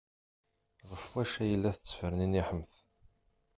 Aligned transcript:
Ɣef 0.89 1.03
wacu 1.11 1.39
ay 1.43 1.53
la 1.57 1.71
tettferniniḥemt? 1.75 2.73